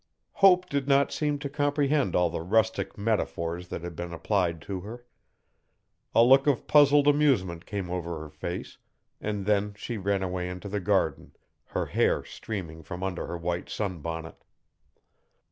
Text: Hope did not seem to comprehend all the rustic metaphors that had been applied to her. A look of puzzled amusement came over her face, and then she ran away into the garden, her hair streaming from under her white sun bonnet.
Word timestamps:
Hope 0.31 0.67
did 0.67 0.87
not 0.87 1.11
seem 1.11 1.37
to 1.37 1.47
comprehend 1.47 2.15
all 2.15 2.31
the 2.31 2.41
rustic 2.41 2.97
metaphors 2.97 3.67
that 3.67 3.83
had 3.83 3.95
been 3.95 4.11
applied 4.11 4.59
to 4.63 4.79
her. 4.79 5.05
A 6.15 6.23
look 6.23 6.47
of 6.47 6.65
puzzled 6.65 7.07
amusement 7.07 7.67
came 7.67 7.91
over 7.91 8.17
her 8.21 8.31
face, 8.31 8.79
and 9.21 9.45
then 9.45 9.75
she 9.75 9.99
ran 9.99 10.23
away 10.23 10.49
into 10.49 10.67
the 10.67 10.79
garden, 10.79 11.35
her 11.65 11.85
hair 11.85 12.23
streaming 12.23 12.81
from 12.81 13.03
under 13.03 13.27
her 13.27 13.37
white 13.37 13.69
sun 13.69 13.99
bonnet. 13.99 14.43